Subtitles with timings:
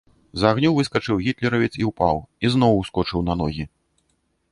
[0.43, 2.17] З агню выскачыў гітлеравец і ўпаў
[2.47, 3.67] і зноў ускочыў на ногі.